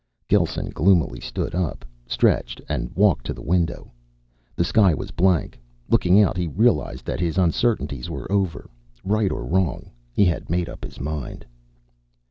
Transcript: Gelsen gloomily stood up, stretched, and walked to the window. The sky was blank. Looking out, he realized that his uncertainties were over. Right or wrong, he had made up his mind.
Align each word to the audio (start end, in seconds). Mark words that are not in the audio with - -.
Gelsen 0.27 0.71
gloomily 0.71 1.19
stood 1.19 1.53
up, 1.53 1.85
stretched, 2.07 2.59
and 2.67 2.89
walked 2.95 3.23
to 3.27 3.35
the 3.35 3.41
window. 3.43 3.91
The 4.55 4.63
sky 4.63 4.95
was 4.95 5.11
blank. 5.11 5.59
Looking 5.91 6.19
out, 6.19 6.37
he 6.37 6.47
realized 6.47 7.05
that 7.05 7.19
his 7.19 7.37
uncertainties 7.37 8.09
were 8.09 8.25
over. 8.31 8.67
Right 9.03 9.31
or 9.31 9.43
wrong, 9.45 9.91
he 10.11 10.25
had 10.25 10.49
made 10.49 10.67
up 10.69 10.83
his 10.83 10.99
mind. 10.99 11.45